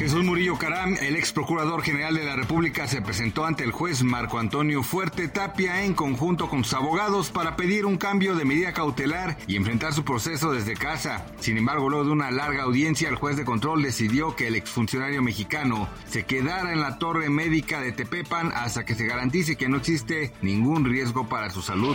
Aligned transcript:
Jesús 0.00 0.24
Murillo 0.24 0.56
Caram, 0.56 0.96
el 1.02 1.14
ex 1.14 1.30
procurador 1.30 1.82
general 1.82 2.14
de 2.14 2.24
la 2.24 2.34
República, 2.34 2.88
se 2.88 3.02
presentó 3.02 3.44
ante 3.44 3.64
el 3.64 3.70
juez 3.70 4.02
Marco 4.02 4.38
Antonio 4.38 4.82
Fuerte 4.82 5.28
Tapia 5.28 5.84
en 5.84 5.92
conjunto 5.92 6.48
con 6.48 6.64
sus 6.64 6.72
abogados 6.72 7.28
para 7.28 7.54
pedir 7.54 7.84
un 7.84 7.98
cambio 7.98 8.34
de 8.34 8.46
medida 8.46 8.72
cautelar 8.72 9.36
y 9.46 9.56
enfrentar 9.56 9.92
su 9.92 10.02
proceso 10.02 10.52
desde 10.52 10.72
casa. 10.72 11.26
Sin 11.40 11.58
embargo, 11.58 11.90
luego 11.90 12.06
de 12.06 12.12
una 12.12 12.30
larga 12.30 12.62
audiencia, 12.62 13.10
el 13.10 13.16
juez 13.16 13.36
de 13.36 13.44
control 13.44 13.82
decidió 13.82 14.34
que 14.34 14.46
el 14.46 14.56
exfuncionario 14.56 15.20
mexicano 15.20 15.86
se 16.08 16.24
quedara 16.24 16.72
en 16.72 16.80
la 16.80 16.96
torre 16.96 17.28
médica 17.28 17.78
de 17.82 17.92
Tepepan 17.92 18.52
hasta 18.54 18.86
que 18.86 18.94
se 18.94 19.04
garantice 19.04 19.56
que 19.56 19.68
no 19.68 19.76
existe 19.76 20.32
ningún 20.40 20.86
riesgo 20.86 21.28
para 21.28 21.50
su 21.50 21.60
salud. 21.60 21.94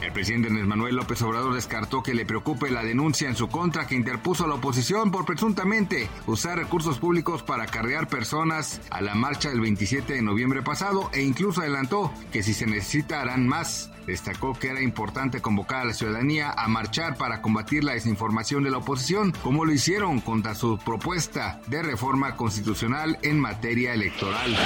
El 0.00 0.12
presidente 0.12 0.48
Andrés 0.48 0.66
Manuel 0.66 0.96
López 0.96 1.22
Obrador 1.22 1.54
descartó 1.54 2.02
que 2.02 2.14
le 2.14 2.26
preocupe 2.26 2.70
la 2.70 2.82
denuncia 2.82 3.28
en 3.28 3.36
su 3.36 3.48
contra 3.48 3.86
que 3.86 3.94
interpuso 3.94 4.46
la 4.46 4.54
oposición 4.54 5.10
por 5.10 5.24
presuntamente 5.24 6.08
usar 6.26 6.58
recursos 6.58 6.98
públicos 6.98 7.42
para 7.42 7.66
carrear 7.66 8.08
personas 8.08 8.80
a 8.90 9.00
la 9.00 9.14
marcha 9.14 9.50
del 9.50 9.60
27 9.60 10.14
de 10.14 10.22
noviembre 10.22 10.62
pasado 10.62 11.10
e 11.12 11.22
incluso 11.22 11.60
adelantó 11.60 12.12
que 12.32 12.42
si 12.42 12.54
se 12.54 12.66
necesita 12.66 13.20
harán 13.20 13.46
más. 13.46 13.90
Destacó 14.06 14.54
que 14.54 14.68
era 14.68 14.82
importante 14.82 15.40
convocar 15.40 15.82
a 15.82 15.84
la 15.84 15.94
ciudadanía 15.94 16.50
a 16.50 16.66
marchar 16.66 17.16
para 17.16 17.40
combatir 17.40 17.84
la 17.84 17.92
desinformación 17.92 18.64
de 18.64 18.70
la 18.70 18.78
oposición, 18.78 19.32
como 19.42 19.64
lo 19.64 19.72
hicieron 19.72 20.20
contra 20.20 20.56
su 20.56 20.78
propuesta 20.78 21.60
de 21.68 21.82
reforma 21.82 22.34
constitucional 22.36 23.18
en 23.22 23.38
materia 23.38 23.94
electoral. 23.94 24.56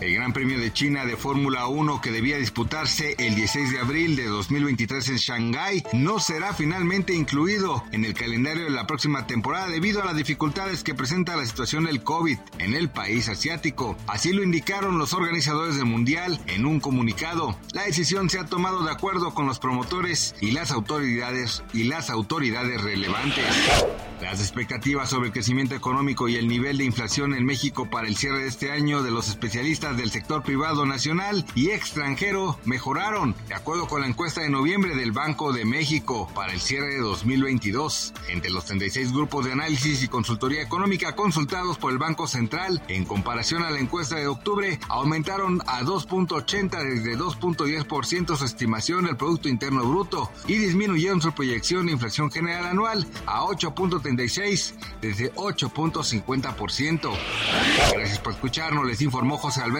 El 0.00 0.14
Gran 0.14 0.32
Premio 0.32 0.58
de 0.58 0.72
China 0.72 1.04
de 1.04 1.18
Fórmula 1.18 1.66
1 1.66 2.00
que 2.00 2.10
debía 2.10 2.38
disputarse 2.38 3.16
el 3.18 3.34
16 3.34 3.70
de 3.70 3.80
abril 3.80 4.16
de 4.16 4.24
2023 4.28 5.10
en 5.10 5.16
Shanghái 5.16 5.84
no 5.92 6.18
será 6.18 6.54
finalmente 6.54 7.12
incluido 7.12 7.84
en 7.92 8.06
el 8.06 8.14
calendario 8.14 8.64
de 8.64 8.70
la 8.70 8.86
próxima 8.86 9.26
temporada 9.26 9.68
debido 9.68 10.00
a 10.00 10.06
las 10.06 10.16
dificultades 10.16 10.82
que 10.84 10.94
presenta 10.94 11.36
la 11.36 11.44
situación 11.44 11.84
del 11.84 12.02
COVID 12.02 12.38
en 12.58 12.74
el 12.74 12.88
país 12.88 13.28
asiático. 13.28 13.94
Así 14.06 14.32
lo 14.32 14.42
indicaron 14.42 14.98
los 14.98 15.12
organizadores 15.12 15.76
del 15.76 15.84
Mundial 15.84 16.40
en 16.46 16.64
un 16.64 16.80
comunicado. 16.80 17.58
La 17.72 17.82
decisión 17.82 18.30
se 18.30 18.38
ha 18.38 18.46
tomado 18.46 18.82
de 18.82 18.92
acuerdo 18.92 19.34
con 19.34 19.46
los 19.46 19.58
promotores 19.58 20.34
y 20.40 20.52
las 20.52 20.70
autoridades 20.70 21.62
y 21.74 21.84
las 21.84 22.08
autoridades 22.08 22.80
relevantes. 22.80 23.44
Las 24.22 24.40
expectativas 24.40 25.08
sobre 25.08 25.28
el 25.28 25.32
crecimiento 25.32 25.74
económico 25.74 26.28
y 26.28 26.36
el 26.36 26.46
nivel 26.46 26.76
de 26.76 26.84
inflación 26.84 27.34
en 27.34 27.44
México 27.44 27.88
para 27.88 28.06
el 28.06 28.16
cierre 28.16 28.42
de 28.42 28.48
este 28.48 28.70
año 28.70 29.02
de 29.02 29.10
los 29.10 29.28
especialistas 29.28 29.89
del 29.96 30.10
sector 30.10 30.42
privado 30.42 30.86
nacional 30.86 31.44
y 31.54 31.70
extranjero 31.70 32.58
mejoraron, 32.64 33.34
de 33.48 33.54
acuerdo 33.54 33.88
con 33.88 34.00
la 34.00 34.06
encuesta 34.06 34.40
de 34.40 34.50
noviembre 34.50 34.94
del 34.94 35.12
Banco 35.12 35.52
de 35.52 35.64
México 35.64 36.30
para 36.34 36.52
el 36.52 36.60
cierre 36.60 36.94
de 36.94 37.00
2022. 37.00 38.12
Entre 38.28 38.50
los 38.50 38.64
36 38.66 39.12
grupos 39.12 39.44
de 39.44 39.52
análisis 39.52 40.02
y 40.02 40.08
consultoría 40.08 40.62
económica 40.62 41.16
consultados 41.16 41.78
por 41.78 41.92
el 41.92 41.98
Banco 41.98 42.26
Central, 42.26 42.82
en 42.88 43.04
comparación 43.04 43.62
a 43.62 43.70
la 43.70 43.80
encuesta 43.80 44.16
de 44.16 44.26
octubre, 44.26 44.78
aumentaron 44.88 45.60
a 45.66 45.82
2.80 45.82 46.70
desde 46.82 47.18
2.10% 47.18 48.36
su 48.36 48.44
estimación 48.44 49.04
del 49.04 49.16
Producto 49.16 49.48
Interno 49.48 49.84
Bruto 49.84 50.30
y 50.46 50.54
disminuyeron 50.54 51.20
su 51.20 51.32
proyección 51.32 51.86
de 51.86 51.92
inflación 51.92 52.30
general 52.30 52.66
anual 52.66 53.06
a 53.26 53.42
8.36 53.42 54.74
desde 55.00 55.32
8.50%. 55.34 57.10
Gracias 57.92 58.18
por 58.18 58.32
escucharnos, 58.32 58.86
les 58.86 59.00
informó 59.02 59.36
José 59.36 59.62
Alberto 59.62 59.79